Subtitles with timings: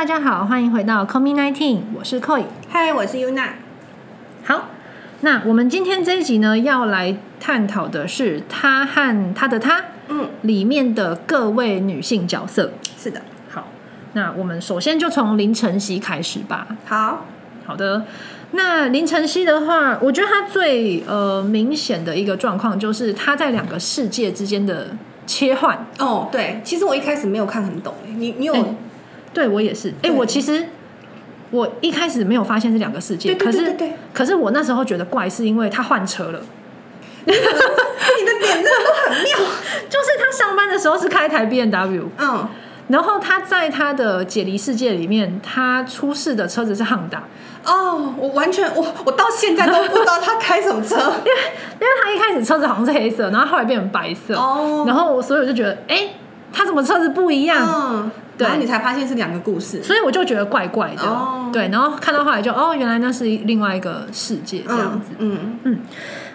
[0.00, 2.44] 大家好，欢迎回到 c o m i Nineteen，我是 Koi。
[2.70, 3.48] 嗨，我是 Yuna。
[4.44, 4.70] 好，
[5.20, 12.72] 那我们今天这一集呢，要来探讨的是他和他的他，嗯，里面的各位女性角色。
[12.96, 13.20] 是的。
[13.50, 13.68] 好，
[14.14, 16.66] 那我们首先就从林晨曦开始吧。
[16.86, 17.26] 好，
[17.66, 18.06] 好的。
[18.52, 24.96] 那林晨曦的话，我觉得他最呃明显的一个状况，就是他在两个世界之间的
[25.26, 25.86] 切换。
[25.98, 28.54] 哦，对，其实我一开始没有看很懂，哎，你你有？
[28.54, 28.64] 哎
[29.32, 29.88] 对我也是。
[29.88, 30.66] 哎，对我其实
[31.50, 33.76] 我一开始没有发现是两个世界，可是
[34.12, 36.40] 可是我那时候觉得怪，是因为他换车了。
[37.24, 39.36] 你的点真的都很妙。
[39.90, 42.48] 就是他上班的时候是开台 B N W，嗯，
[42.88, 47.24] 然后他在他的解离世界里面，他出事的车子是汉达，
[47.64, 50.96] 哦，我完全我我到现在都不知道他开什么车。
[50.96, 56.08] 因为他一开始车子好像是黑色，然后后来变成白色，哦然后所以我就觉得，哎、
[56.52, 58.10] 他怎么车子不一样？
[58.46, 59.82] 然后你才发现是两个故事。
[59.82, 65.12] 所以我就觉得怪怪的，哦对，然后看到后来就哦，原来那是另外一个世界这样子。
[65.18, 65.78] 嗯，嗯，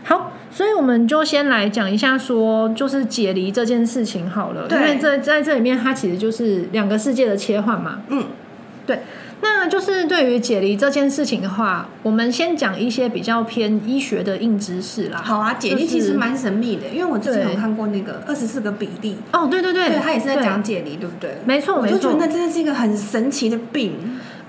[0.03, 8.01] 好，所以我们就先来讲一下说，就是解离这件事情好了，因为这在这里面它其实就是两个世界的切换嘛。
[8.09, 8.23] 嗯，
[8.85, 8.99] 对。
[9.41, 15.21] 那就是对于解离这件事情的话，我们先讲一些比较偏医学的硬知识啦。
[15.23, 21.37] 好啊，解离其实蛮神秘的，因为我之前有看过那个二十四个比例，哦，对对对，对他也是在讲解离，对不对？
[21.45, 23.93] 没错没我就觉得那真的是一个很神奇的病。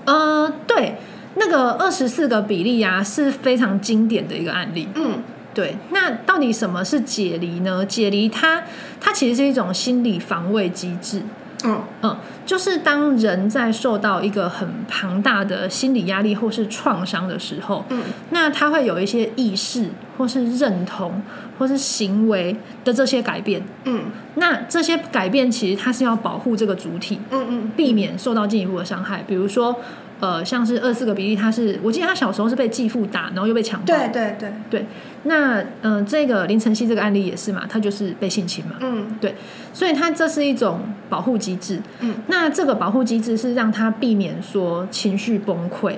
[0.05, 0.95] 呃，对，
[1.35, 4.87] 那个二十四个比例啊，是非常经典的一个案例。
[4.95, 5.19] 嗯，
[5.53, 7.85] 对，那到底什么是解离呢？
[7.85, 8.63] 解离它
[9.01, 11.21] 它其实是一种心理防卫机制。
[11.63, 21.21] 嗯，嗯，就是当人在受到一个很庞大的心理压力或是创伤的时候，嗯，那他会有一些意识或是认同
[21.57, 23.63] 或是行为的这些改变。
[23.85, 24.03] 嗯，
[24.35, 29.23] 那这些改变其实它是要保护这个主体，嗯嗯，避免受到进一步的伤害。
[29.27, 29.75] 比如说，
[30.19, 33.85] 呃，像是二四个比例，他是我记得他小时候是被继父打，然后又被强暴。
[33.85, 34.85] 对对对，对，
[35.23, 38.77] 那嗯、呃，这个林晨曦这个案例也是嘛，他就是被性侵嘛。
[38.79, 39.35] 嗯对
[39.73, 41.79] 所以他这是一种保护机制。
[41.99, 45.97] 嗯，那这个保护机制是让他避免说情绪崩溃，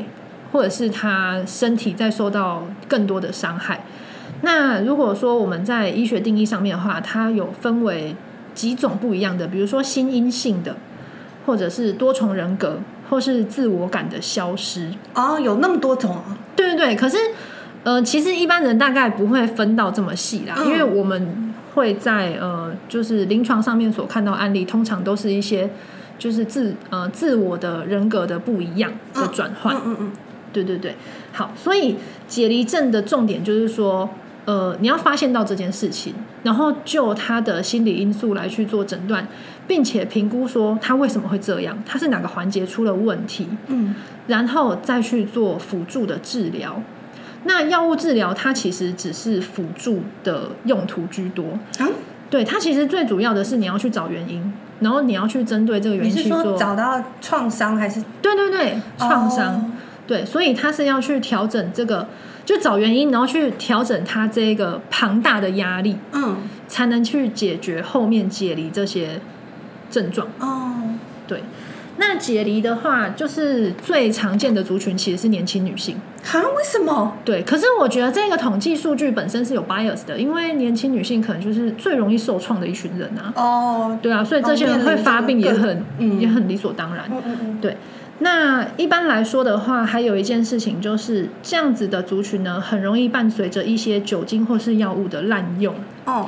[0.51, 3.85] 或者是他身体再受到更多的伤害。
[4.41, 8.15] 那如果说我们在医学定义上面的话，它有分为
[8.53, 10.75] 几种不一样的，比如说心因性的，
[11.45, 14.89] 或者是多重人格，或是自我感的消失。
[15.13, 16.37] 哦，有那么多种啊。
[16.55, 17.17] 对对对，可是
[17.83, 25.69] 呃，其实一般人大概不会分到这么细啦，嗯因为我们会在呃，就是临床上面所看到案例，通常都是一些
[26.17, 29.75] 就是自呃自我的人格的不一样的转换。
[29.75, 30.11] 嗯嗯嗯，
[30.51, 30.95] 对对对，
[31.33, 31.97] 好，所以
[32.27, 34.09] 解离症的重点就是说。
[34.45, 39.27] 呃，你要发现到这件事情，然后就他的心理因素来去做诊断，
[39.69, 43.93] 并且评估说他为什么会这样，他是哪个环节出了问题，嗯
[44.25, 46.81] 然后再去做辅助的治疗。
[47.43, 51.87] 那药物治疗它其实只是辅助的用途居多，啊，
[52.31, 56.57] 对它其实最主要的是你要去找原因，然后你要去针对这个原你是说因去做。
[56.57, 58.03] 找到创伤还是？
[58.23, 59.65] 对对对，创伤，哦
[60.07, 62.07] 对，所以他是要去调整这个，
[62.43, 66.37] 就找原因，然后去调整他这个庞大的压力，嗯。
[66.67, 69.19] 才能去解决后面解离这些
[69.89, 70.27] 症状。
[70.39, 70.73] 哦
[71.27, 71.43] 对，
[71.97, 75.95] 那解离的话，就是最常见的族群其实是年轻女性。
[76.23, 76.39] 哈？
[76.39, 77.13] 为什么？
[77.23, 83.31] 对，可是我觉得这个统计数据本身是有 bias 的，因为年轻女性可能就是最容易受创的一群人啊。
[83.35, 87.05] 哦，对啊，所以这些人会发病也很、嗯也很理所当然。
[87.11, 87.77] 嗯嗯嗯，对，
[88.19, 95.75] 那一般来说的话，还有一件事情就是这样子的族群呢，很容易伴随着一些酒精或是药物的滥用。
[96.05, 96.27] 哦，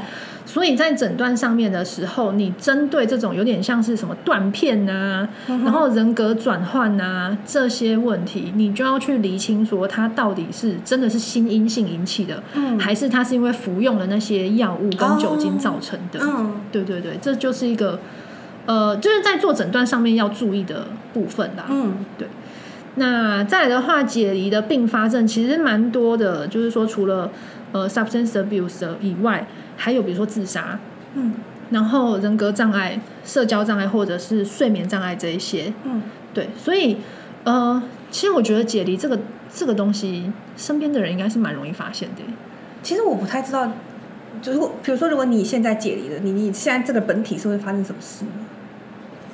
[0.52, 12.78] 所以在诊断上面的时候，你针对这种有点像是什么断片呐、嗯然后人格转换呐这些问题，你就要去厘清说它到底是真的是心因性引起的，嗯。
[12.78, 16.20] 还是它是因为服用了那些药物跟酒精造成的？
[16.22, 16.56] 嗯。
[16.70, 17.98] 对对对，这就是一个
[18.66, 21.68] 呃，就是在做诊断上面要注意的部分啦。
[21.70, 21.94] 嗯。
[22.18, 22.28] 对。
[22.96, 27.32] 那再来的话，解离的并发症其实蛮多的，就是说除了
[27.72, 29.48] 呃 substance abuse 以外，
[29.82, 30.78] 还有比如说自杀，
[31.16, 31.34] 嗯
[31.72, 35.74] 然后人格障碍、社交障碍或者是睡眠障碍这一些。
[35.86, 36.98] 嗯，对，所以
[37.46, 37.82] 呃，
[38.12, 39.18] 其实我觉得解离这个
[39.52, 42.22] 这个东西，身边的人应该是蛮容易发现的。
[42.84, 43.72] 其实我不太知道，
[44.42, 48.32] 就如果比如说，如果你现在解离了，你你现在这个本体是会发生什么事呢？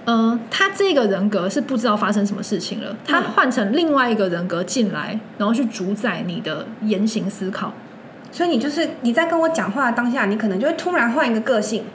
[0.05, 7.73] 呃，他这个人格是不知道发生什么事情了，他换成另外一个人格进来，然后去主宰你的言行思考。
[8.37, 11.85] 所以你就是你在跟我讲话的当下，你可能就会突然换一个个性，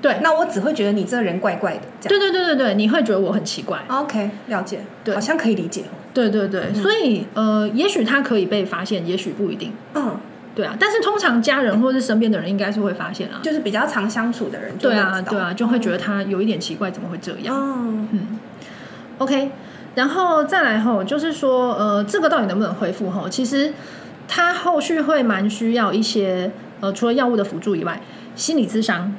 [0.00, 3.80] 对那我只会觉得你这个人怪怪的，对对对对对，你会觉得我很奇怪。
[3.88, 5.98] OK，了解，对好像可以理解哦。
[6.14, 9.72] 对对对，所以呃，也许他可以被发现，也许不一定。
[9.94, 10.14] 嗯，
[10.54, 13.40] 对啊，但是通常家人或是身边的人应该是会发现啊。
[13.42, 17.56] 就是比较常相处的人对啊，对啊，就会觉得他有一点奇怪，怎么会这样？
[17.56, 18.38] 嗯，嗯
[19.18, 19.50] ，OK，
[19.96, 23.28] 然后再来吼，就是说，呃，这个到底能不能恢复吼？
[23.28, 23.72] 其实
[24.26, 28.00] 他后续会蛮需要一些，呃，除了药物的辅助以外，
[28.34, 29.12] 心理咨商，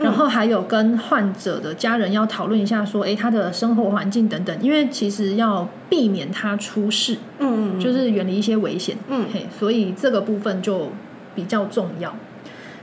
[0.00, 9.26] 然后还有跟患者的家人要讨论一下，说，诶，他的生活环境等等，因为其实要避免他出事，嗯，就是远离一些危险，嗯。
[9.32, 10.92] 嘿，所以这个部分就
[11.34, 12.14] 比较重要。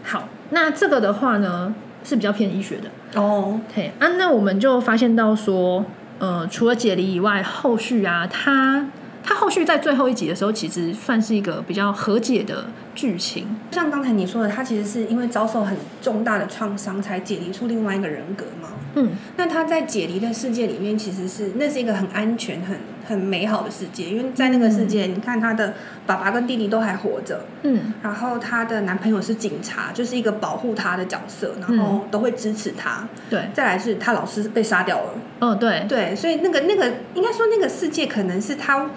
[0.04, 1.74] 好，那这个的话呢
[2.04, 5.84] 是比较偏医学的，哦，嘿啊，那我们就发现到说，
[6.20, 8.88] 呃，除了解离以外，后续啊，他
[9.26, 13.48] 他后续在最后一集的时候，其实算是一个比较和解的剧情。
[13.72, 18.70] 像刚才你说的，他其实是因为遭受很重大的创伤，才解离出另外一个人格嘛。
[18.96, 22.78] 嗯，那他在解离的世界里面，其实是那是一个很安全、很
[23.08, 25.74] 很美好的世界，因为在那个世界，你看他的
[26.08, 27.94] 爸爸跟弟弟都还活着，嗯。
[28.02, 33.08] 然后她的男朋友是警察，就是一个保护他的角色，然后都会支持他。
[33.30, 38.90] 对，再来是他老师被杀掉了，哦对，对，所以那个那个应该说那个世界可能是他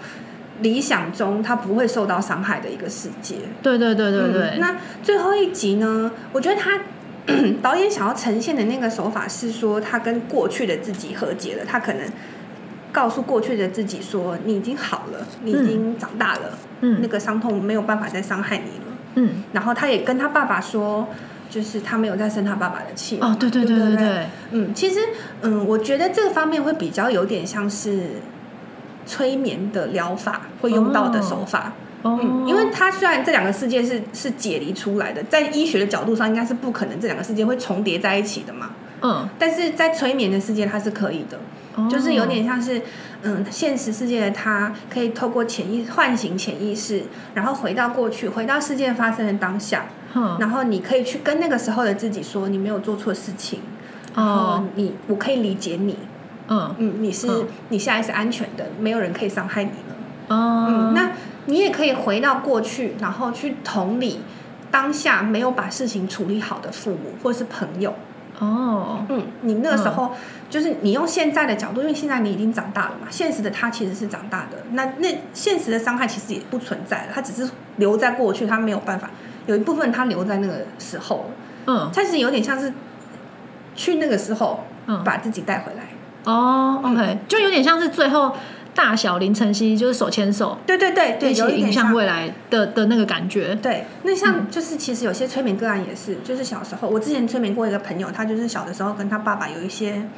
[0.61, 3.37] 理想中他不会受到伤害的一个世界。
[3.63, 6.11] 对对对对对，嗯那最后一集呢？
[6.33, 6.81] 我觉得他
[7.63, 11.65] 导演想要呈现的那个手法是说，他跟过去的自己和解了。
[11.65, 12.03] 他可能
[12.93, 18.97] 告诉过去的自己说：“你已经好了，你已经长大了，嗯那个伤痛没有办法再伤害你了。
[19.17, 21.09] 嗯，”然后他也跟他爸爸说。
[21.51, 25.01] 就是他没有再生他爸爸的气嘛哦对对对对对，嗯，其实
[25.41, 28.03] 嗯，我觉得这个方面会比较有点像是
[29.07, 31.73] 催眠的疗法会用到的手法。
[32.09, 38.71] 哦，嗯，因为它虽然这两个世界是是解离出来的，在医学的角度上应该是不可能这两个世界会重叠在一起的嘛，
[39.03, 41.39] 嗯，但是在催眠的世界它是可以的，
[41.75, 41.89] 哦。
[41.91, 42.83] 就是有点像是
[43.23, 47.03] 嗯现实世界的他可以透过潜意唤醒潜意识，
[47.35, 53.61] 然后回到过去，回到事件发生的当下，嗯然后你可以去跟那个时候的自己说你没有做错事情，
[54.15, 54.65] 哦。
[54.75, 55.97] 你我可以理解你，
[56.49, 56.75] 嗯。
[56.79, 57.47] 嗯，你是、嗯。
[57.69, 60.37] 你现在是安全的，没有人可以伤害你了。
[60.37, 60.67] 哦。
[60.69, 61.08] 嗯，那
[61.49, 64.21] 你也可以回到过去，然后去同理
[64.71, 67.95] 当下没有把事情处理好的父母或是朋友。
[68.39, 69.05] 哦。
[69.09, 70.13] 嗯，你那个时候、
[70.51, 79.09] 就是你用现在的角度，因为现在你已经长大了嘛，现实的他其实是长大的，那那现实的伤害其实也不存在了，他只是留在过去，他没有办法，
[79.47, 81.31] 有一部分他留在那个时候，
[81.67, 81.91] 嗯。
[81.95, 82.73] 他其实有点像是
[83.75, 85.03] 去那个时候嗯。
[85.03, 85.85] 把自己带回来。
[86.25, 88.37] 哦，OK，就有点像是最后
[88.79, 93.53] 大小林晨曦就是手牵手对对对对，一起有一点像影响未来的的那个感觉。
[93.57, 100.09] 对，那像就是其实有些催眠个案也是，就是小时候我之前催眠过一个朋友，他就是小的时候跟他爸爸有一些，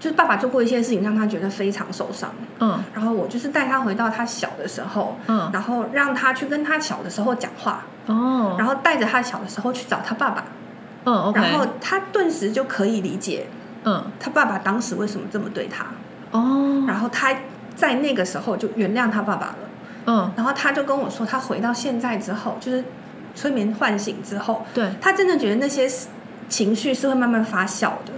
[0.00, 2.82] 就是爸爸做过一些事情让他觉得非常受伤，嗯。
[2.92, 5.48] 然后我就是带他回到他小的时候，嗯。
[5.52, 10.44] 然后让他去跟他小的时候讲话，哦，然后带着他小的时候去找他爸爸，
[11.04, 13.46] 嗯然后他顿时就可以理解
[13.84, 14.04] 嗯。
[14.18, 15.86] 他爸爸当时为什么这么对他，
[16.32, 16.84] 哦。
[16.88, 17.32] 然后他
[17.74, 19.56] 在那个时候就原谅他爸爸了。
[20.06, 20.32] 嗯。
[20.36, 22.84] 然后他就跟我说，他回到现在之后，就是
[23.34, 24.88] 催眠唤醒之后，对。
[25.00, 25.88] 他真的觉得那些
[26.48, 28.12] 情绪是会慢慢发酵的，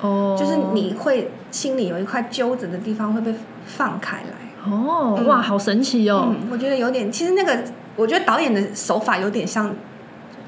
[0.00, 3.34] 哦，就是你会心里有一块揪着的地方会被
[3.66, 4.32] 放开来。
[4.66, 4.72] 嗯。
[4.72, 7.64] 哦哇好神奇哦，嗯，我觉得有点，其实那个
[7.96, 9.74] 我觉得导演的手法有点像，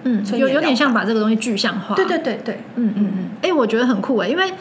[0.02, 4.52] 嗯有有点像把这个东西具象化，对对对对，嗯嗯嗯，哎、我觉得很酷哎，因为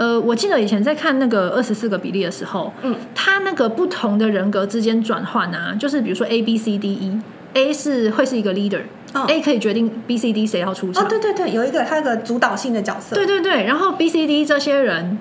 [0.00, 8.80] 呃，我记得以前在看那个二十四个比例的时候，嗯，它那个不同的人格之间转换啊，就是比如说 A B C D E，A 是会是一个 leader，A、
[9.12, 15.18] 嗯 A 可以决定 B C D 谁要出场，哦对对对，有一个他有个主导性的角色，对对对，然后 B C D 这些人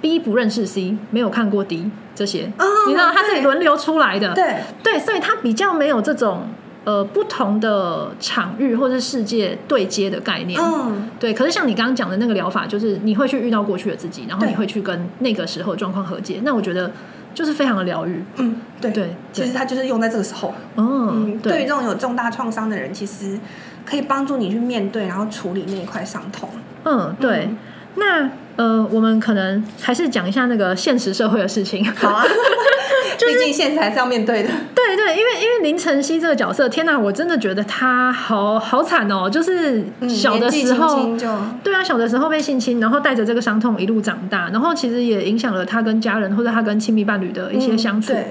[0.00, 4.58] ，B 不认识 C，没有看过 D 这些，哦你知道他是轮流出来的，对。
[4.84, 6.46] 对，所以他比较没有这种
[6.84, 16.40] 呃不同的场域或是世界对接的概念，嗯对，可是像你刚刚讲的那个疗法，就是你会去遇到过去的自己，然后你会去跟那个时候状况和解。
[16.44, 16.90] 那我觉得
[17.34, 18.22] 就是非常的疗愈。
[18.36, 23.38] 嗯对对其实它就是用在这个时候，嗯嗯，，对于这，种有重大创伤的人，其实
[23.86, 26.48] 可以帮助你去面对，然后处理那一块伤痛。
[26.84, 27.46] 嗯，对。
[27.46, 27.58] 嗯
[27.96, 31.84] 那呃，我们可能还是讲一下那个现实社会的事情。
[31.92, 32.24] 好啊，
[33.18, 34.48] 毕竟现实还是要面对的。
[34.74, 40.94] 对对，因为因为林晨曦这个角色，天哪，我真的觉得他好好惨哦，就是嗯小的时候。
[40.94, 48.12] 轻轻对啊，小的时候被性侵，然后带着这个伤痛一路长大，然后其实也影响了他跟家人或者他跟亲密伴侣的一些相处。
[48.12, 48.24] 嗯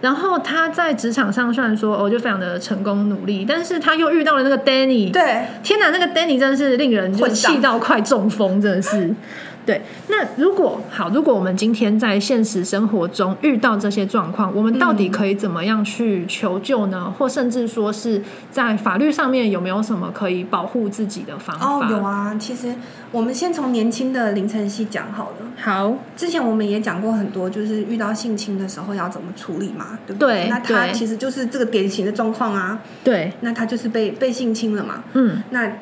[0.00, 9.14] 然后他在职场上虽然说哦就非常的成功努力，但是他又遇到了那个 Danny，对，天哪，那个 Danny 真的是令人就气到快中风，真的是。
[9.66, 17.12] 对，那如果好，如果我们今天在现实生活中遇到这些状况，我们到底可以怎么样去求救呢？
[17.18, 21.66] 或甚至说是在法律上面有没有什么可以保护自己的方法？
[21.66, 22.36] 哦，有啊。
[22.38, 22.74] 其实
[23.10, 25.46] 我们先从年轻的凌晨曦讲好了。
[25.56, 32.80] 好，之前我们也讲过很多，就是遇到性侵的时候要怎么处理嘛，对不对那他其实就是这个典型的状况啊。
[33.02, 35.02] 对，那他就是被被性侵了嘛。
[35.14, 35.72] 嗯，那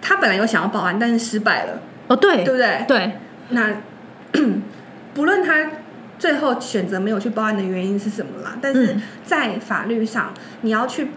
[0.00, 2.84] 他本来有想要报案，但是失败了，哦，对，对不对？
[2.86, 3.12] 对，
[3.50, 3.76] 那
[5.14, 5.70] 不论他
[6.18, 10.32] 最后选择没有去报案的原因是什么啦，但是嗯在法律上，
[10.62, 11.08] 你要去，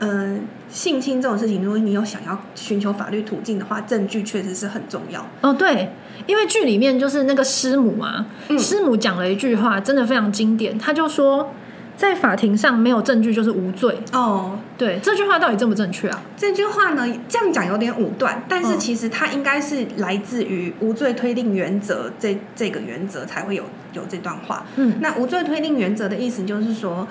[0.00, 5.26] 嗯、性侵这种事情，如果你有想要寻求法律途径的话，证据确实是很重要。
[5.40, 5.90] 哦，对，
[6.26, 11.52] 因为剧里面就是那个师母啊，嗯师母讲了一句话，真的非常经典，他就说，
[11.98, 13.98] 在法庭上没有证据就是无罪。
[14.12, 16.22] 哦，对，这句话到底正不正确啊？
[16.36, 23.64] 这句话呢，这样讲有点武断，但是嗯其实它应该是来自于无罪推定原则这这个原则才会有
[23.94, 24.64] 有这段话。
[24.76, 27.08] 嗯，那无罪推定原则的意思就是说，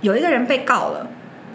[0.00, 1.06] 有一个人被告了，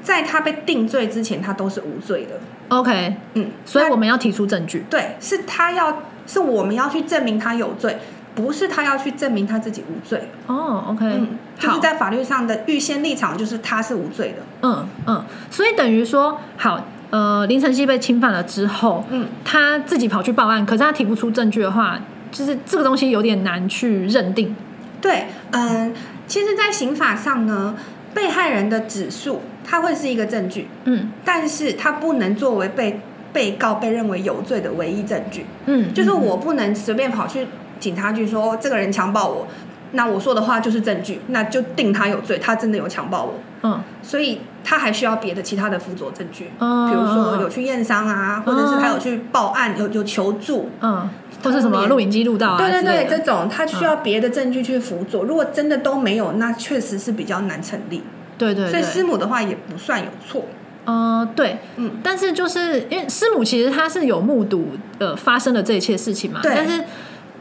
[0.04, 2.40] 在他被定罪之前，他都是无罪的。
[2.70, 4.86] OK，嗯，所以我们要提出证据。
[4.88, 7.98] 对，是他要是我们要去证明他有罪，
[8.34, 10.30] 不是他要去证明他自己无罪。
[10.48, 14.38] 哦，OK，、嗯，就是，在法律上的预先立场就是他是无罪的。
[14.62, 22.00] 嗯嗯，所以等于说，好，呃，林晨曦被侵犯了之后，嗯，他自己跑去报案，可是他提不出证据的话，
[22.32, 24.56] 就是这个东西有点难去认定。
[25.02, 25.94] 对，嗯，
[26.28, 27.76] 其实，在刑法上呢，
[28.14, 33.00] 被害人的指述它会是一个证据，嗯但是它不能作为被
[33.34, 35.46] 被告被认为有罪的唯一证据。
[35.66, 37.48] 嗯，就是嗯我不能随便跑去
[37.82, 39.46] 警察局说这个人强暴我，
[39.92, 43.34] 那我说的话就是证据，那就定他有罪，他真的有强暴我。
[43.64, 50.70] 嗯所以他还需要别的其他的辅佐证据，嗯比如说有去验伤啊，或者是他有去报案，有有求助。
[50.80, 51.08] 嗯，
[51.44, 55.24] 或是什么录影机录到啊对对这种他需要别的证据去辅佐。
[55.24, 58.02] 如果真的都没有，那确实是比较难成立。
[58.38, 60.46] 对对对，所以师母的话也不算有错。
[60.86, 66.84] 呃，对，嗯，但是就是因为师母其实他是有目睹呃发生的这一切事情嘛，对但是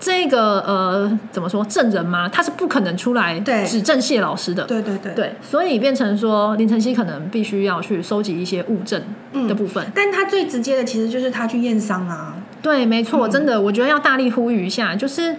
[0.00, 5.14] 这个呃怎么说证人吗，他是不可能出来指证谢老师的，对对对。
[5.14, 9.00] 对，所以变成说林晨曦可能必须要去收集一些物证
[9.46, 9.86] 的部分。
[9.94, 12.34] 但他最直接的其实就是他去验伤啊。
[12.62, 15.36] 对，没错，嗯真的，我觉得要大力呼吁一下，就是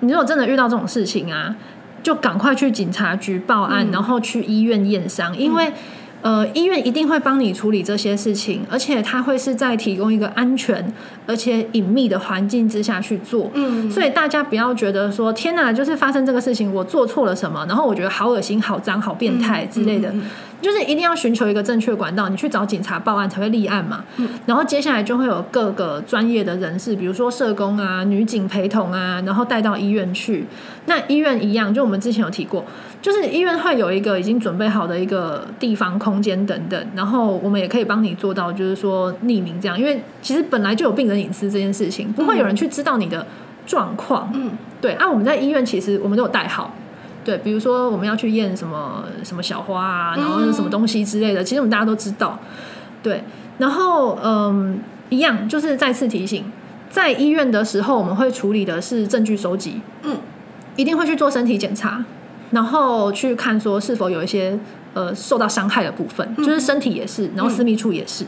[0.00, 1.54] 你如果真的遇到这种事情啊，
[2.02, 5.72] 就赶快去警察局报案，嗯然后去医院验伤，因为。
[6.20, 10.92] 呃，医院一定会帮你处理这些事情，而且它会是在提供一个安全
[11.26, 13.50] 而且隐秘的环境之下去做。
[13.54, 20.08] 嗯，所以大家不要觉得说天哪，就是发生这个事情，我做错了什么，然后我觉得好恶心、好脏、好变态之类的。
[20.10, 20.30] 嗯嗯嗯
[20.60, 24.04] 就是一定要寻求一个正确管道，你去找警察报案才会立案嘛。
[24.16, 30.46] 嗯然后接下来就会有各个专业的人士，比如说社工啊、女警陪同啊，然后带到医院去。
[30.86, 32.64] 那医院一样，就我们之前有提过，
[33.02, 43.26] 就是医院会有一个已经准备好的一个地方、空间等等，然后我们也可以帮你做到，就是说匿名这样，因为其实本来就有病人隐私这件事情，不会有人去知道你的
[43.66, 44.30] 状况。
[44.34, 46.74] 嗯，对，啊，我们在医院其实我们都有带好。
[47.28, 52.38] 对，比如说我们要去验什么什么小花啊，然后什么东西之类的，其实我们大家都知道。
[53.02, 53.22] 对，
[53.58, 54.80] 然后嗯，
[55.10, 56.50] 一样就是再次提醒，
[56.88, 60.16] 在医院的时候，我们会处理的是证据收集，嗯，
[60.76, 62.02] 一定会去做身体检查，
[62.52, 64.58] 然后去看说是否有一些
[64.94, 68.24] 呃受到伤害的部分，就是身体也是，然后私密处也是，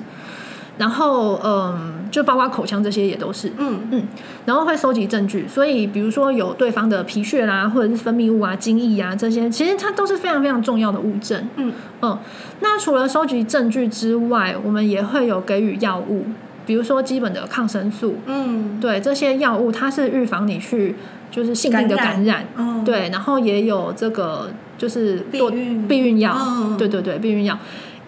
[0.80, 3.80] 然后嗯，就包括口腔这些也都是，嗯。
[3.90, 4.02] 嗯，
[4.46, 11.46] 然后会收集证据，所以比如说有对方的皮屑啦，或者是分泌物啊、精液啊这些，其实它都是非常非常重要的物证。
[11.56, 11.70] 嗯。
[12.00, 12.18] 嗯，
[12.60, 16.24] 那除了收集证据之外，我们也会有给予药物，
[16.64, 20.96] 比如说基本的抗生素，嗯，对这些药物，它是预防你去
[21.30, 25.86] 就是性病的感感染，哦，对，然后也有这个就是避孕。
[25.86, 26.76] 避孕药，嗯。
[26.78, 27.58] 对对对，避孕药，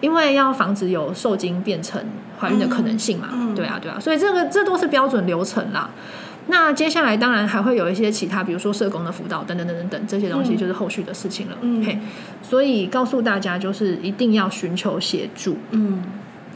[0.03, 2.03] 因为要防止有受精变成
[2.37, 5.89] 怀孕的可能性嘛，对啊对啊，所以这个这都是标准流程啦。
[6.47, 11.55] 那接下来当然还会有一些其他，比如说社工的辅导等等等等等这些东西，嗯就是后续的事情了。
[11.61, 11.97] 嗯嘿，
[12.41, 15.55] 所以告诉大家，就是一定要寻求协助。
[15.71, 16.03] 嗯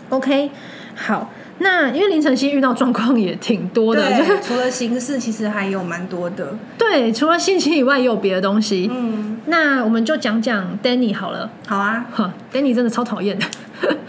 [0.10, 0.51] ，OK，
[0.94, 6.54] 好，那因为林晨曦遇到状况也挺多的，就是， 除了形式，其实还有蛮多的。
[6.77, 8.92] 对，除了性侵以外，也有别的东西。
[8.94, 9.17] 嗯，
[9.48, 11.50] 那我们就讲讲 Danny 好了。
[11.66, 12.06] 好啊。
[12.12, 13.46] 哈，Danny 真的超讨厌的。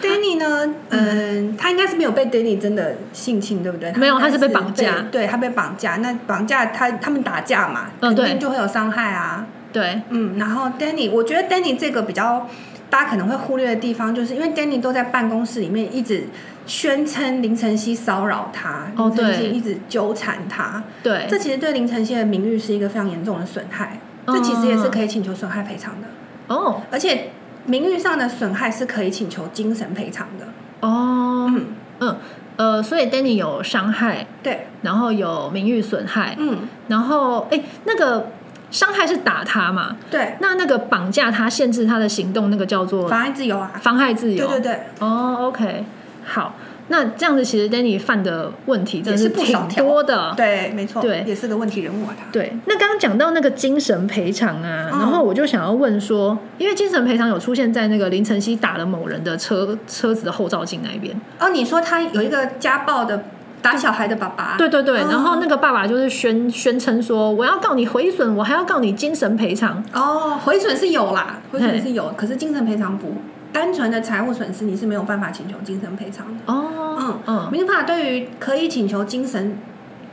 [0.02, 3.92] Danny 呢， 嗯，他应该是没有被 Danny 真的性侵，对不对？
[3.94, 5.96] 没有他是被绑架对他被绑架。
[5.96, 9.46] 那绑架他他们打架嘛，嗯对肯定就会有伤害啊。
[9.72, 12.48] 对，嗯，然后 Danny，我觉得 Danny 这个比较
[12.88, 16.24] 大家可能会忽略的地方，就是因为 Danny 都在办公室里面一直
[16.66, 24.00] 宣称林晨曦骚扰他，哦林晨曦对一直纠缠他，对，这其实对林晨曦的名誉是一个非常严重的损害，
[24.32, 26.08] 这其实也是可以请求损害赔偿的，
[26.54, 26.82] 哦。
[26.90, 27.30] 而且
[27.66, 30.46] 名誉上的损害是可以请求精神赔偿的。
[30.80, 31.66] 哦，嗯，
[32.00, 32.16] 嗯
[32.56, 36.58] 呃，所以 Danny 有伤害，对，然后有名誉损害，嗯，
[36.88, 38.30] 然后哎，那个
[38.70, 39.96] 伤害是打他嘛？
[40.10, 44.46] 对，那那个绑架他、限制他的行动，那个叫做妨碍自由啊，妨害自由。
[44.46, 45.84] 对对对，哦，OK，
[46.24, 46.54] 好，
[46.88, 50.34] 那这样子其实 Danny 犯的问题真的也是不少挺多的。
[50.36, 51.22] 对，没错，对。
[51.26, 52.24] 也是个问题人物啊，他。
[52.32, 54.98] 对，那刚刚讲到那个精神赔偿啊，嗯。
[54.98, 63.24] 然后我就想要问说，因为精神赔偿有出现在那个林晨曦打了某人的车车子的后照镜那一边，哦，你说他有一个家暴的
[63.60, 65.08] 打小孩的爸爸，对对对，哦。
[65.10, 69.84] 然后那个爸爸就是宣宣称说，我要告你毁损，我还要告你精神赔偿。
[69.92, 73.14] 哦，毁损是有啦，毁损是有，可是精神赔偿不，
[73.52, 76.52] 单纯的财务损失你是没有办法请求精神赔偿的。
[76.52, 79.58] 哦，嗯嗯，民法对于可以请求精神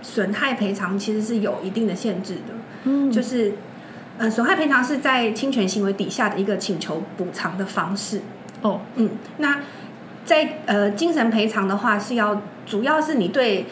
[0.02, 2.54] 损害赔偿其实是有一定的限制的，
[2.86, 3.54] 嗯，就是
[4.18, 8.22] 呃，损害赔偿是在侵权行为底下的一个请求补偿的方式。
[8.62, 9.60] 哦，嗯，那
[10.24, 13.66] 在呃精神赔偿的话，是要主要是你对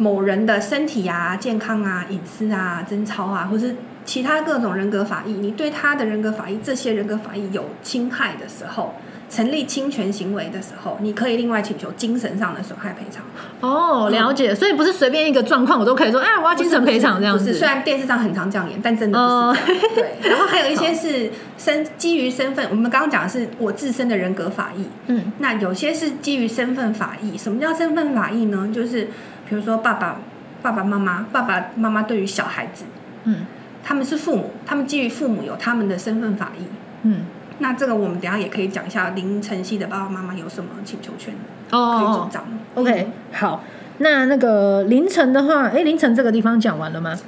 [0.00, 3.76] 某人的身体啊、健康啊、隐私啊、贞操啊，或是
[4.06, 8.94] 其他各种人格法益，你对他的人格法益这些人格法益有侵害的时候，
[9.28, 13.22] 成立侵权行为的时候，你可以另外请求精神上的损害赔偿。
[13.60, 17.58] 哦，了解，所以不是随便一个状况我都可以说，哎，我要精神赔偿这样子不是，。
[17.58, 19.78] 虽然电视上很常这样演，但真的不是。
[19.94, 27.36] 对，然后还有一些是身基于身份，我们刚刚讲的是我自身的人格法益，嗯那有些是基于身份法益。
[27.36, 28.70] 什么叫身份法益呢？
[28.74, 29.08] 就是
[29.50, 30.16] 比如说爸爸、
[30.62, 32.84] 爸爸妈妈、爸爸妈妈对于小孩子，
[33.24, 33.44] 嗯
[33.82, 36.64] 他们是父母，他们基于父母有他们的身份法益。
[37.02, 37.22] 嗯，
[37.58, 41.34] 那这个我们等下也可以讲一下林晨曦的爸爸妈妈有什么请求权
[41.68, 42.44] 可以哦主张。
[42.74, 43.64] ，OK，好。
[43.98, 47.18] 那那个凌晨的话，哎，凌晨这个地方讲完了吗？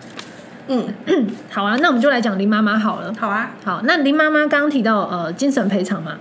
[0.68, 0.94] 嗯，
[1.50, 3.12] 好啊，那我们就来讲林妈妈好了。
[3.18, 3.50] 好啊。
[3.64, 6.18] 好，那林妈妈刚刚提到呃精神赔偿嘛，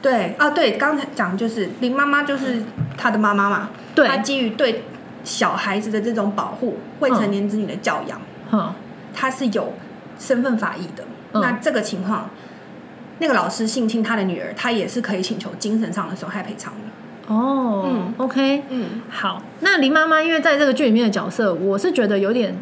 [0.00, 2.62] 对啊，对，刚才讲就是林妈妈就是
[2.96, 4.84] 她的妈妈嘛，对她基于对
[5.24, 8.74] 小孩子的这种保护，未成年子女的教养，哈，
[9.14, 9.72] 他是有
[10.18, 11.04] 身份法益的。
[11.32, 12.28] 嗯那这个情况，
[13.18, 17.32] 那个老师性侵他的女儿，他也是可以请求精神上的损害赔偿的。
[17.34, 19.42] 哦、嗯 o k 嗯，好。
[19.60, 22.54] 那林妈妈因为在这个剧里面的角色，我是觉得有点，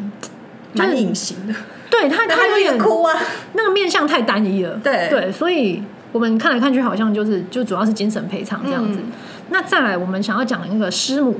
[0.73, 1.53] 就是蛮隐形的，
[1.89, 3.13] 对她她有点哭啊。
[3.51, 8.99] 那个面相太单一了，对对，所以我们看来看去好像就是就主要是精神赔偿这样子。
[8.99, 9.11] 嗯
[9.49, 11.37] 那再来，我们想要讲那个师母，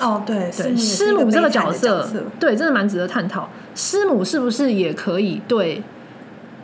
[0.00, 3.48] 哦，对，对师师母这个角角色，对，真的蛮值得探讨。
[3.74, 5.82] 师母是不是也可以对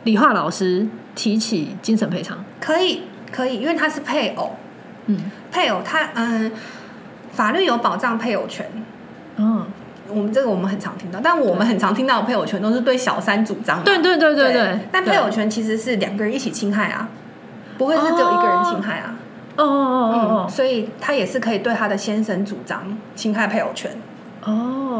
[0.03, 2.43] 理化老师提起精神赔偿？
[2.59, 4.55] 可以可以，因为他是配偶，
[5.05, 6.51] 嗯，配偶他嗯，
[7.31, 8.65] 法律有保障配偶权。
[9.37, 9.65] 嗯，
[10.07, 14.53] 我们这个我们很常听到，但我们很常听到的配偶权都是对小三主张对对对对。
[14.53, 17.09] 对但配偶权其实是两个人一起侵害啊，
[17.77, 19.15] 不会是只有一个人侵害啊。
[19.57, 23.91] 哦哦哦哦嗯，所以他也是可以对他的先生主张侵害配偶权。
[24.43, 24.51] 哦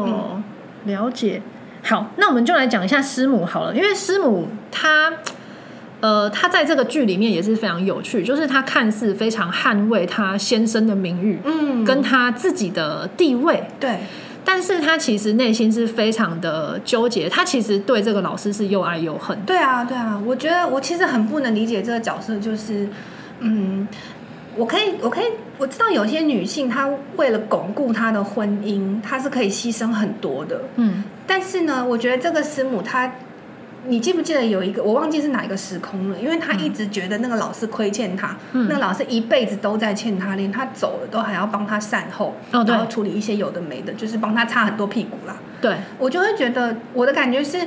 [0.06, 0.42] 哦，
[0.84, 1.40] 了解。
[1.82, 5.14] 好，那我们就来讲一下师母好了，因为师母她。
[6.00, 13.98] 呃，她在这个剧里面也是非常有趣，就是她看似非常捍卫她先生的名誉，嗯跟她自己的地位，对，
[14.44, 19.36] 但是她其实内心是非常的纠结，她其实对这个老师是又爱又恨。
[19.44, 22.88] 对啊，对啊，我觉得我其实很不能理解这个角色，就是
[23.40, 23.88] 嗯。
[24.58, 30.62] 我可以，我可以，我知道有些女性她为了巩固她的婚姻，她是可以牺牲很多的。
[30.76, 33.12] 嗯，但是呢，我觉得这个师母她，
[33.86, 36.18] 你记不记得有一个我忘记是哪一个时空了？
[36.18, 45.36] 因为她一直觉得那个老师亏欠她，嗯那个老师一辈子都在欠她，连她走了都还要帮她善后，哦对然后处理一些有的没的，就是帮她擦很多屁股啦。
[45.60, 47.58] 对，我就会觉得我的感觉是。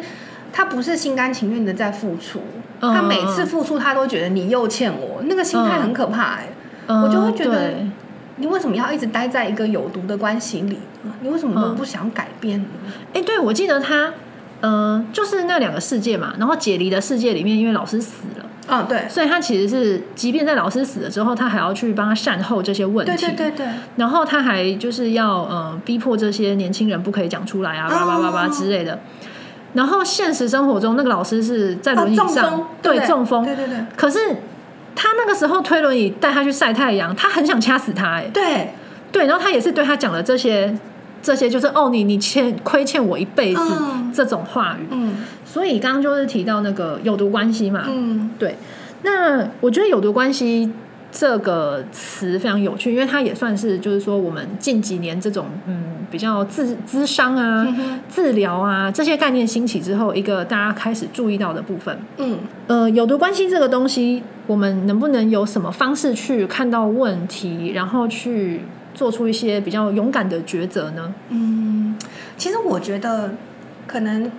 [0.54, 2.42] 她不是心甘情愿的在付出，
[2.82, 6.56] 嗯她每次付出，她都觉得你又欠我，那个心态很可怕哎、嗯
[6.88, 7.74] 我就会觉得
[8.38, 11.12] 你为什么要一直待在一个有毒的关系里呢？
[11.22, 11.76] 你为什么都嗯。
[11.76, 12.68] 不想改变呢？
[13.14, 14.12] 哎、对，我记得他，
[14.62, 23.68] 呃，就是那两个世界嘛，然后解离的世界里面，因为老师死了，嗯，对，所以他其实是，即便在老师死了之后，他还要去帮他善后这些问题，对对对对，
[23.98, 29.00] 然后他还就是要呃逼迫这些年轻人不可以讲出来啊，叭叭叭叭之类的。
[29.74, 33.78] 然后现实生活中，那个老师是在轮椅上，风，对中风，对对对。
[33.96, 34.20] 可是
[34.96, 38.74] 他那个时候推轮椅带他去晒太阳，他很想掐死他、哎，对，
[39.12, 40.78] 对，然后他也是对他讲了这些
[41.22, 44.12] 这些就是哦，你你欠亏欠我一辈子、嗯。
[44.14, 44.88] 这种话语。
[44.92, 45.24] 嗯。
[45.46, 48.32] 所以刚刚就是提到那个有毒关系嘛，嗯。
[48.38, 48.58] 对。
[49.04, 50.72] 那我觉得有毒关系
[51.12, 61.98] 这个词非常有趣，因为它也算是就是说我们近几年这种嗯比较自咨商啊、嗯治疗啊这些概念兴起之后，一个大家开始注意到的部分。
[62.18, 68.62] 嗯呃，有毒关系这个东西，我们能不能有什么方式去看到问题，然后去
[68.94, 71.14] 做出一些比较勇敢的抉择呢？
[71.30, 71.98] 嗯，
[72.38, 73.34] 其实我觉得
[73.86, 74.32] 可能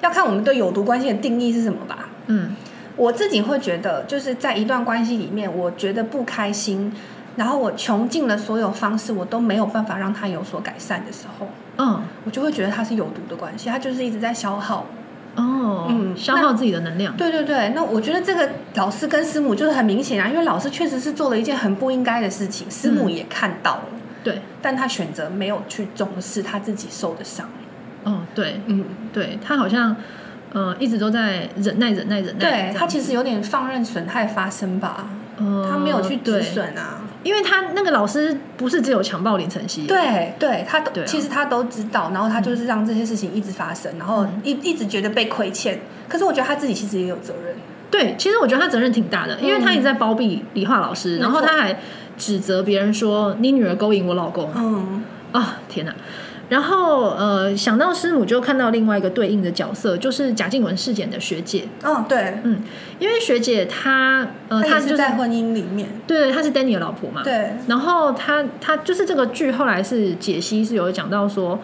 [0.00, 2.08] 要看我们对有毒关系的定义是什么吧。
[2.28, 2.50] 嗯
[2.96, 6.92] 我自己会觉得，就是在一段关系里面，我觉得不开心，
[7.36, 14.86] 然后我穷尽了所有方式，我都没有办法让他有所改善的时候，嗯我就会觉得他是有毒的关系，他就是一直在消耗。
[15.34, 17.14] 哦，嗯消耗自己的能量。
[17.14, 23.82] 对对对，那我觉得这个老师跟师母就是很明显啊，因为老师确实是做了一件很不应该的事情，师母也看到了，
[24.24, 27.46] 对，但他选择没有去重视他自己受的伤。
[28.04, 28.82] 哦，对嗯，
[29.12, 29.94] 对，他好像
[30.56, 32.70] 呃一直都在忍耐、忍耐、忍耐。
[32.70, 37.02] 对他其实有点放任损害发生吧，呃他没有去止损啊。
[37.22, 45.78] 因为他那个老师不是只有强暴林晨曦，对对，他都、啊其实他都知道，然后他就是让这些事情一直发生，然后嗯一一直觉得被亏欠。
[46.08, 47.54] 可是我觉得他自己其实也有责任。
[47.90, 51.76] 对，其实我觉得他责任挺大的，因为他一直在包庇理化老师，然后他还
[52.16, 55.92] 指责别人说你女儿勾引我老公嗯啊、天哪！
[56.48, 62.62] 然后呃，想到师母就看到另外一个对应的角色，就是贾静雯事件的学姐，哦，对，嗯，
[62.98, 65.88] 因为学姐她呃，她就是在婚姻里面。
[66.06, 71.58] 对，她是 Danny 的老婆嘛，对，然后她她就是这个剧后来是解析是有讲到说，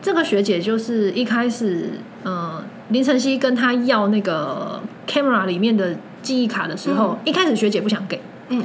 [0.00, 1.90] 这个学姐就是一开始
[2.22, 8.20] 呃林晨曦跟她要那个 camera 里面的记忆卡的时候，一开始学姐不想给，
[8.50, 8.62] 嗯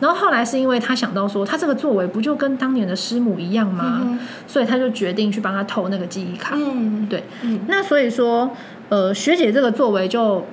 [0.00, 4.00] 然后后来是因为他想到说，他这个作为不就跟当年的师母一样吗？
[4.02, 6.54] 嗯所以他就决定去帮他偷那个记忆卡。
[6.56, 8.50] 嗯，对，嗯，那所以说
[8.88, 10.46] 呃学姐这个作为就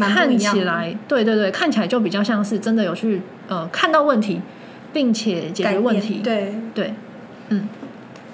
[0.00, 4.40] 看起来，对对对，看起来就比较像是真的有去呃看到问题，
[4.92, 6.20] 并且解决问题。
[6.24, 6.94] 对，对，
[7.50, 7.68] 嗯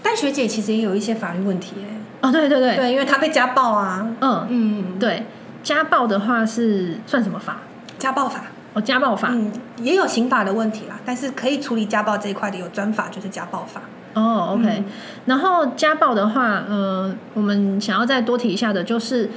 [0.02, 1.96] 但学姐其实也有一些法律问题哎。
[2.20, 4.08] 哦，对对对，对，因为她被家暴啊。
[4.20, 5.24] 嗯，嗯，对，
[5.62, 7.58] 家暴的话是算什么法？
[7.98, 8.44] 家暴法。
[8.76, 9.30] 哦，家暴法。
[9.32, 9.50] 嗯，
[9.82, 13.80] 也有刑法的问题啦，但是可以处理家暴这一块的有专法，就是家暴法。
[14.14, 14.84] 哦，OK、嗯
[15.24, 19.28] 然后家暴的话，呃，我们想要再多提一下的就是。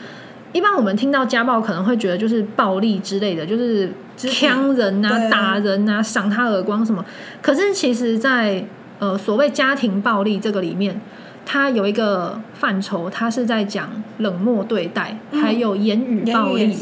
[0.51, 7.05] 一般我们听到家暴，可能会觉得就是暴力之类的，就是肢体呛人啊、打人啊、赏他耳光什么。
[7.39, 8.65] 可是其实在，
[8.97, 10.99] 呃所谓家庭暴力这个里面，
[11.45, 16.75] 它有一个范畴，它是在讲冷漠对待，嗯还有言语暴力。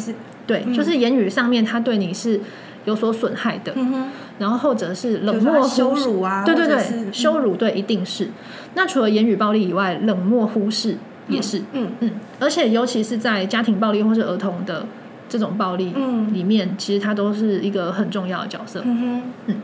[0.47, 0.73] 对，嗯。
[0.73, 2.39] 就是言语上面他对你是
[2.86, 8.29] 有所损害的，嗯哼，然后或者是冷漠羞辱啊对对对，羞辱对一定是。
[8.73, 14.86] 那除了言语暴力以外，冷漠忽视也是，嗯嗯，而且尤其是在家庭暴力或是儿童的
[15.27, 16.33] 这种暴力嗯。
[16.33, 18.81] 里面，其实它都是一个很重要的角色。
[18.86, 19.55] 嗯哼，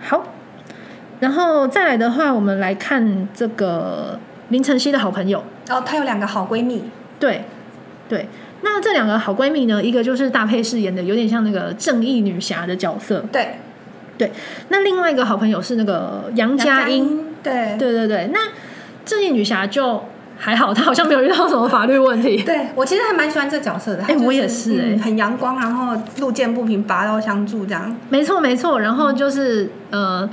[0.00, 0.24] 好，
[1.20, 4.18] 然后再来的话，我们来看这个
[4.50, 6.82] 林晨曦的好朋友，然后她有两个好闺蜜，
[7.18, 7.44] 对
[8.08, 8.28] 对。
[8.62, 13.24] 那这两个好闺蜜呢，一个就是大佩饰演的，有点像那个正义女侠的角色。
[13.30, 13.56] 对
[14.18, 14.30] 对，
[14.68, 18.30] 那另外一个好朋友是那个杨佳音，音，对对对对。
[18.32, 18.38] 那
[19.04, 20.04] 正义女侠就
[20.38, 22.42] 还好，她好像没有遇到什么法律问题。
[22.46, 28.78] 对我其实还蛮喜欢这角色的，她就是哎我也是哎嗯很阳光，然后路见不平拔刀相助这样，没错没错。
[28.80, 30.28] 然后就是呃，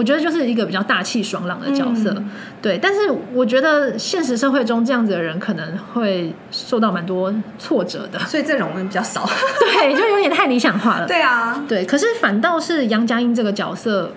[0.00, 2.14] 我觉得就是一个比较大气爽朗的角色。
[2.16, 2.30] 嗯
[2.62, 3.00] 对，但是
[3.34, 8.18] 我觉得现实社会中这样子的人可能会受到蛮多挫折的。
[8.20, 9.28] 所以这种人比较少。
[9.60, 11.06] 对，就有点太理想化了。
[11.06, 14.12] 对啊，对，可是反倒是杨佳音这个角色，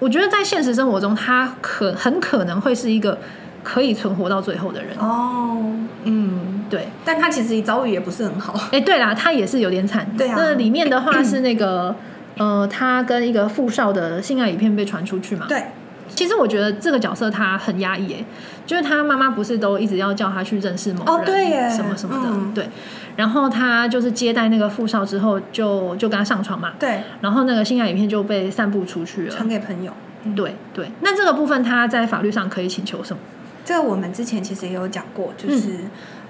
[0.00, 3.16] 我觉得在现实生活中，他可很可能会是一个
[3.62, 4.96] 可以存活到最后的人。
[4.98, 5.72] 哦，
[6.02, 8.54] 嗯，对，但他其实遭遇也不是很好。
[8.72, 10.04] 哎，对啦，他也是有点惨。
[10.18, 11.94] 对啊那里面的话是那个，
[12.38, 15.46] 呃，他跟一个富少的性爱影片被传出去嘛？。
[15.48, 15.64] 对，
[16.08, 18.24] 其实我觉得这个角色他很压抑，哎，
[18.66, 22.68] 就是他妈妈不是都一直要叫他去认识某人，哦对耶什么什么的，嗯对。
[23.16, 29.30] 然后他就是接待那个富少之后，就就跟他上床嘛，对，然后那个性爱影片就被散布出去了。
[29.30, 29.92] 传给朋友。
[30.24, 33.22] 嗯对对，那这个部分他在法律上可以请求什么？
[33.64, 35.70] 这个我们之前其实也有讲过，就是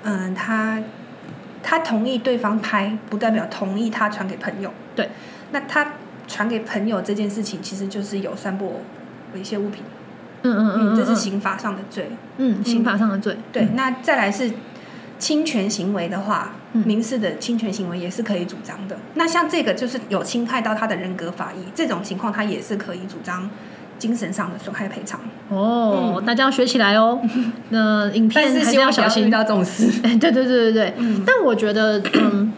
[0.03, 0.79] 嗯，他
[1.63, 4.71] 他同意对方拍，不代表同意他传给朋友。
[4.95, 5.09] 对，
[5.51, 5.95] 那他
[6.27, 8.81] 传给朋友这件事情，其实就是有散播
[9.35, 9.83] 猥亵物品，
[10.43, 12.11] 嗯嗯嗯嗯，这是嗯刑法上的罪。
[12.37, 13.37] 嗯刑法上的罪。
[13.53, 14.51] 对，那再来是
[15.19, 18.97] 侵权行为的话，嗯民事的侵权行为也是可以主张的。
[19.15, 23.49] 那像这个就是有侵害到他的人格法益，这种情况他也是可以主张
[23.99, 25.19] 精神上的损害赔偿。
[25.49, 27.21] 哦，大家要学起来哦。
[27.71, 29.31] 那影片还是希望要小心遇。
[29.31, 29.91] 到这种事。
[30.05, 30.95] 哎，对对对对对。
[31.27, 32.53] 但我觉得，嗯，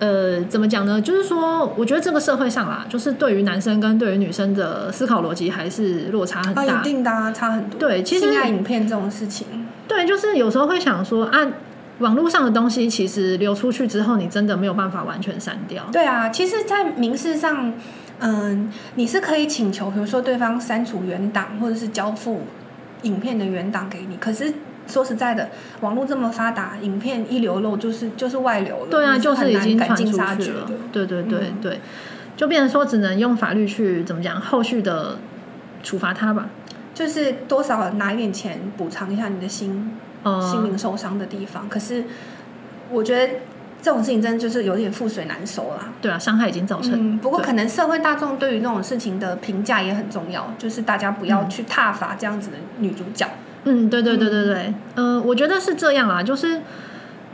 [0.00, 1.00] 呃，怎么讲呢？
[1.00, 6.80] 就是说，我觉得这个社会上啦，就是对于男生跟对于女生的思考逻辑还是落差很啊，大。
[6.80, 7.78] 一定的啊，差很多。
[7.78, 9.46] 对其实性爱影片这种事情，
[9.86, 11.46] 对，就是有时候会想说啊，
[12.00, 15.84] 网络上的东西其实流出去之后，你真的没有办法完全删掉。
[15.92, 17.72] 对啊，其实，在民事上，
[18.18, 22.42] 嗯，你是可以请求，比如说对方删除原档，或者是交付
[23.02, 24.16] 影片的原档给你。
[24.16, 24.52] 可是
[24.86, 25.48] 说实在的，
[25.80, 28.90] 网络这么发达，影片一流露就是就是外流了。
[28.90, 30.74] 对啊，就是已经传出尽杀绝去了的。。
[30.92, 31.80] 对对对嗯对，
[32.36, 35.16] 就变成说只能用法律去怎么讲，后续的
[35.82, 36.48] 处罚他吧。
[36.92, 39.92] 就是多少拿一点钱补偿一下你的心
[40.22, 41.68] 呃，心灵受伤的地方。
[41.68, 42.04] 可是
[42.88, 43.34] 我觉得
[43.82, 45.92] 这种事情真的就是有点覆水难收啦。
[46.00, 46.92] 对啊，伤害已经造成。
[46.94, 53.26] 嗯，不过可能社会大众对于那种事情的评价也很重要，就是大家不要去挞伐这样子的女主角。
[53.26, 56.60] 嗯，对对对对对，嗯、我觉得是这样啦，就是，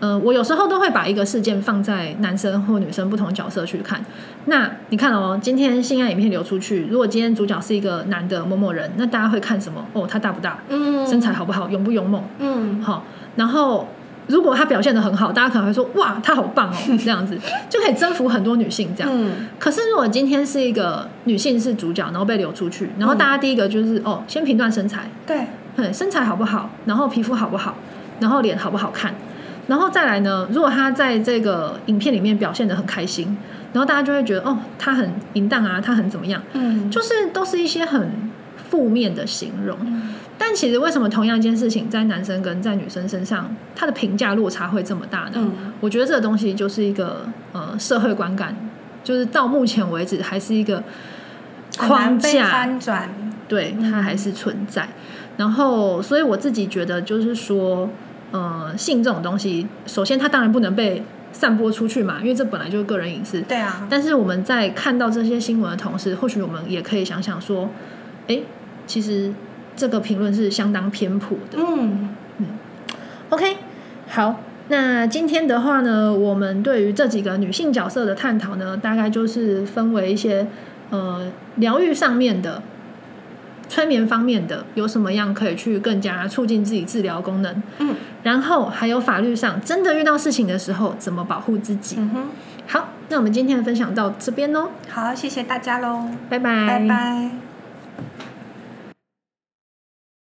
[0.01, 4.01] 呃，我有时候都会把一个事件放在男生或女生不同角色去看。
[4.47, 9.85] 那你看哦，今天性爱影片流出去，如果今天主角是一个男的某某人，那大家会看什么？
[9.93, 10.59] 哦，他大不大？
[10.69, 11.69] 嗯身材好不好？
[11.69, 12.23] 勇不勇猛？
[12.39, 13.05] 嗯，好，
[13.37, 13.89] 然后
[14.29, 17.37] 如果他表现的很好，大家可能会说哇，他好棒哦，这样子
[17.69, 19.11] 就可以征服很多女性这样。
[19.13, 25.47] 嗯可是如果今天是一个女性是主角，然后被流出去，然后大家第一个就是、哦，先评断身材，对，
[25.81, 27.77] 对，身材好不好，然后皮肤好不好，
[28.21, 29.15] 然后脸好不好看，
[29.67, 33.37] 然后再来呢，如果他在这个影片里面表现的很开心，
[33.73, 38.31] 然后大家就会觉得哦，他很淫荡啊，他很怎么样，嗯，就是都是一些很
[38.69, 39.79] 负面的形容。
[40.37, 45.33] 但其实为什么同样一件事情在男生跟在女生身上，他的评价落差会这么大呢？
[45.37, 48.55] 嗯我觉得这个东西就是一个呃社会观感，
[49.03, 50.83] 就是到目前为止还是一个
[51.79, 53.09] 框架，翻转。
[53.49, 54.89] 对，它还是存在。
[55.41, 57.89] 然后，所以我自己觉得，就是说，
[58.31, 63.41] 呃，性这种东西，首先它当然不能被散播出去嘛，因为这本来就是个人隐私。
[63.41, 67.71] 对啊，但是我们在看到这些新闻的同时，或许我们也可以想想说，
[68.29, 68.41] 哎，
[68.87, 69.33] 其实
[69.75, 71.57] 这个评论是相当偏颇的。
[71.57, 72.11] 嗯
[73.31, 73.57] ，OK，
[74.09, 80.47] 好，那今天的话呢，我们对于这几个女性角色的探讨呢，大概就是分为一些
[80.91, 82.63] 呃疗愈上面的、
[83.71, 91.95] 催眠方面的，有什么样可以去更加促进自己治疗功能，嗯，然后还有法律上真的遇到事情的时候怎么保护自己。
[91.99, 92.29] 嗯哼，
[92.67, 97.50] 好，那我们今天的分享到这边喽，好，谢谢大家喽，拜拜，拜拜。